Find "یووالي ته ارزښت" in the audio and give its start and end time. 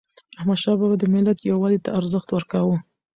1.41-2.29